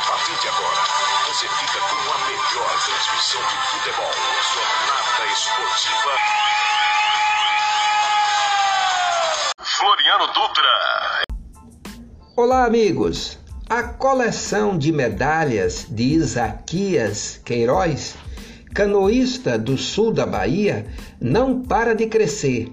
partir 0.09 0.35
de 0.41 0.47
agora, 0.49 0.83
você 1.27 1.47
fica 1.47 1.79
com 1.79 1.95
a 2.11 2.17
melhor 2.27 2.71
transmissão 2.85 3.41
de 3.41 3.55
futebol. 3.69 4.11
Jornada 4.53 5.23
Esportiva. 5.31 6.13
Floriano 9.61 10.27
Dutra. 10.33 10.73
Olá, 12.35 12.65
amigos! 12.65 13.39
A 13.69 13.83
coleção 13.83 14.77
de 14.77 14.91
medalhas 14.91 15.85
de 15.89 16.15
Isaquias 16.15 17.39
Queiroz, 17.45 18.15
canoísta 18.77 19.57
do 19.57 19.75
sul 19.75 20.13
da 20.13 20.23
Bahia, 20.23 20.85
não 21.19 21.63
para 21.63 21.95
de 21.95 22.05
crescer. 22.05 22.71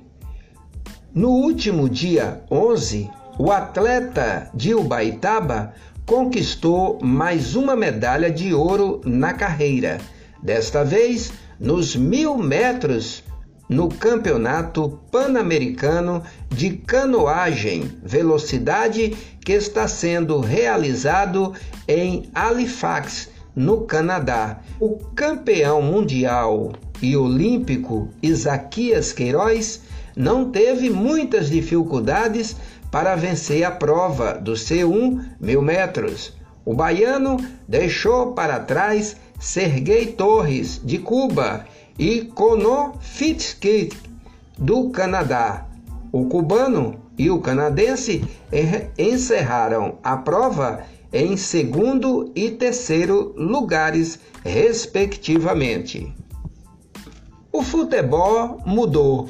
No 1.15 1.31
último 1.31 1.89
dia 1.89 2.43
11, 2.51 3.09
o 3.39 3.51
atleta 3.51 4.51
de 4.53 4.75
Ubaitaba 4.75 5.73
conquistou 6.05 6.99
mais 7.03 7.57
uma 7.57 7.75
medalha 7.75 8.31
de 8.31 8.53
ouro 8.53 9.01
na 9.07 9.33
carreira, 9.33 9.97
desta 10.43 10.85
vez 10.85 11.33
nos 11.59 11.97
mil 11.97 12.37
metros 12.37 13.25
no 13.67 13.89
Campeonato 13.89 15.01
Pan-Americano 15.11 16.23
de 16.51 16.73
Canoagem 16.77 17.91
Velocidade 18.03 19.17
que 19.43 19.53
está 19.55 19.89
sendo 19.89 20.39
realizado 20.39 21.55
em 21.89 22.29
Halifax, 22.35 23.31
no 23.55 23.83
Canadá. 23.83 24.61
O 24.81 24.99
campeão 25.15 25.81
mundial 25.83 26.73
e 27.01 27.17
olímpico 27.17 28.09
Isaquias 28.23 29.13
Queiroz 29.13 29.83
não 30.17 30.51
teve 30.51 30.91
muitas 30.91 31.49
dificuldades 31.49 32.57
para 32.91 33.17
vencer 33.17 33.65
a 33.65 33.71
prova 33.71 34.35
do 34.35 34.53
C1 34.53 35.25
mil 35.41 35.61
metros. 35.61 36.33
O 36.65 36.75
baiano 36.75 37.37
deixou 37.69 38.33
para 38.33 38.61
trás 38.61 39.17
Sergei 39.39 40.07
Torres, 40.07 40.81
de 40.83 40.99
Cuba, 40.99 41.67
e 41.99 42.33
Fitzkit, 43.01 43.97
do 44.59 44.91
Canadá. 44.91 45.67
O 46.11 46.27
cubano 46.27 46.97
e 47.19 47.31
o 47.31 47.41
canadense 47.41 48.25
encerraram 48.97 49.99
a 50.03 50.17
prova 50.17 50.85
em 51.15 51.37
segundo 51.37 52.33
e 52.35 52.51
terceiro 52.51 53.33
lugares, 53.37 54.19
respectivamente. 54.45 56.13
O 57.53 57.63
futebol 57.63 58.61
mudou, 58.67 59.29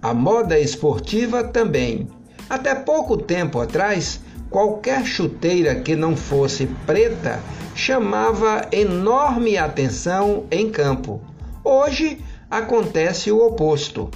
a 0.00 0.14
moda 0.14 0.58
esportiva 0.58 1.44
também. 1.44 2.08
Até 2.48 2.74
pouco 2.74 3.18
tempo 3.18 3.60
atrás, 3.60 4.18
qualquer 4.48 5.04
chuteira 5.04 5.74
que 5.74 5.94
não 5.94 6.16
fosse 6.16 6.66
preta 6.86 7.38
chamava 7.74 8.66
enorme 8.72 9.58
atenção 9.58 10.46
em 10.50 10.70
campo. 10.70 11.20
Hoje 11.62 12.18
acontece 12.50 13.30
o 13.30 13.46
oposto. 13.46 14.10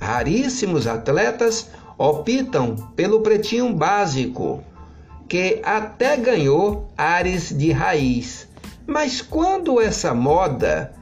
Raríssimos 0.00 0.88
atletas 0.88 1.70
optam 1.96 2.74
pelo 2.96 3.20
pretinho 3.20 3.72
básico, 3.72 4.60
que 5.28 5.60
até 5.64 6.16
ganhou 6.16 6.88
ares 6.96 7.56
de 7.56 7.72
raiz. 7.72 8.48
Mas 8.86 9.22
quando 9.22 9.80
essa 9.80 10.14
moda 10.14 10.92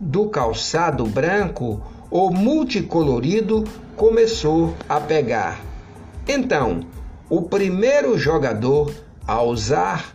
do 0.00 0.28
calçado 0.28 1.04
branco 1.06 1.82
ou 2.10 2.32
multicolorido 2.32 3.64
começou 3.96 4.74
a 4.88 5.00
pegar? 5.00 5.60
Então, 6.28 6.80
o 7.28 7.42
primeiro 7.42 8.16
jogador 8.16 8.94
a 9.26 9.42
usar 9.42 10.14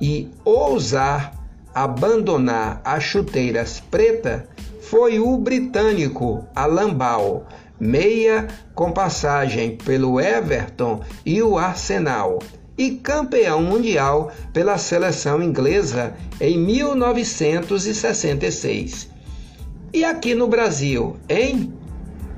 e 0.00 0.30
ousar 0.44 1.42
abandonar 1.74 2.80
as 2.84 3.02
chuteiras 3.02 3.80
preta 3.80 4.46
foi 4.80 5.18
o 5.18 5.36
britânico 5.38 6.46
Alan 6.54 6.92
Ball, 6.92 7.46
meia 7.80 8.48
com 8.74 8.92
passagem 8.92 9.76
pelo 9.76 10.20
Everton 10.20 11.00
e 11.24 11.42
o 11.42 11.56
Arsenal, 11.56 12.38
e 12.76 12.90
campeão 12.92 13.62
mundial 13.62 14.32
pela 14.52 14.76
seleção 14.78 15.40
inglesa 15.42 16.14
em 16.40 16.58
1966. 16.58 19.08
E 19.92 20.04
aqui 20.04 20.34
no 20.34 20.48
Brasil, 20.48 21.16
hein? 21.28 21.72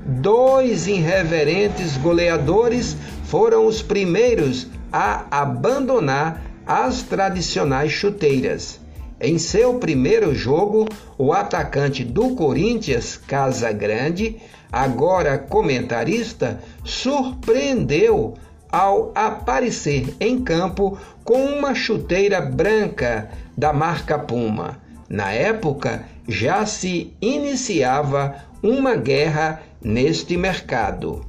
Dois 0.05 0.87
irreverentes 0.87 1.97
goleadores 1.97 2.95
foram 3.23 3.65
os 3.65 3.81
primeiros 3.81 4.67
a 4.91 5.25
abandonar 5.31 6.43
as 6.65 7.01
tradicionais 7.01 7.91
chuteiras. 7.91 8.79
Em 9.19 9.37
seu 9.37 9.75
primeiro 9.75 10.35
jogo, 10.35 10.87
o 11.17 11.31
atacante 11.31 12.03
do 12.03 12.35
Corinthians, 12.35 13.15
Casa 13.15 13.71
Grande, 13.71 14.37
agora 14.71 15.37
comentarista, 15.37 16.59
surpreendeu 16.83 18.35
ao 18.75 19.13
aparecer 19.15 20.13
em 20.19 20.43
campo 20.43 20.97
com 21.23 21.45
uma 21.45 21.73
chuteira 21.73 22.41
branca 22.41 23.29
da 23.57 23.71
marca 23.71 24.19
Puma. 24.19 24.81
Na 25.07 25.31
época, 25.31 26.03
já 26.27 26.65
se 26.65 27.15
iniciava 27.21 28.35
uma 28.61 28.97
guerra 28.97 29.61
neste 29.81 30.35
mercado. 30.35 31.25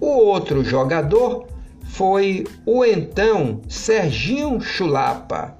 O 0.00 0.08
outro 0.08 0.64
jogador 0.64 1.46
foi 1.84 2.48
o 2.66 2.84
então 2.84 3.60
Serginho 3.68 4.60
Chulapa. 4.60 5.56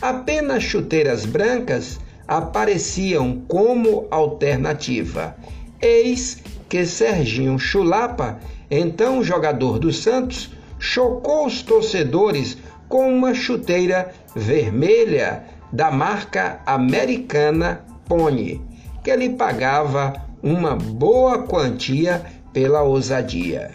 Apenas 0.00 0.62
chuteiras 0.62 1.24
brancas 1.24 1.98
apareciam 2.28 3.42
como 3.48 4.06
alternativa. 4.08 5.34
Eis 5.80 6.42
que 6.68 6.84
Serginho 6.84 7.58
Chulapa, 7.58 8.38
então 8.70 9.22
jogador 9.22 9.78
do 9.78 9.92
Santos, 9.92 10.50
chocou 10.78 11.46
os 11.46 11.62
torcedores 11.62 12.58
com 12.88 13.08
uma 13.12 13.34
chuteira 13.34 14.12
vermelha 14.34 15.44
da 15.72 15.90
marca 15.90 16.60
americana 16.66 17.84
Pony, 18.06 18.62
que 19.04 19.14
lhe 19.14 19.30
pagava 19.30 20.14
uma 20.42 20.74
boa 20.74 21.42
quantia 21.42 22.24
pela 22.52 22.82
ousadia. 22.82 23.70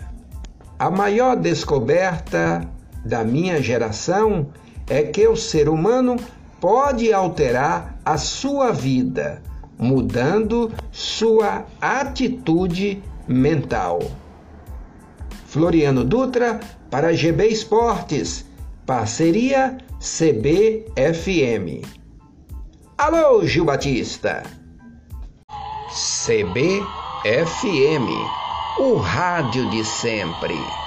A 0.79 0.89
maior 0.89 1.35
descoberta 1.35 2.67
da 3.05 3.23
minha 3.23 3.61
geração 3.61 4.47
é 4.89 5.03
que 5.03 5.27
o 5.27 5.35
ser 5.35 5.69
humano 5.69 6.17
pode 6.59 7.13
alterar 7.13 7.99
a 8.03 8.17
sua 8.17 8.71
vida, 8.71 9.41
mudando 9.77 10.71
sua 10.91 11.65
atitude 11.81 13.03
mental. 13.27 13.99
Floriano 15.45 16.03
Dutra 16.03 16.59
para 16.89 17.13
GB 17.13 17.47
Esportes, 17.47 18.45
parceria 18.85 19.77
CBFM. 19.99 21.81
Alô, 22.97 23.45
Gil 23.45 23.65
Batista. 23.65 24.43
CBFM, 25.89 26.81
o 28.79 28.95
rádio 28.95 29.69
de 29.69 29.85
sempre. 29.85 30.82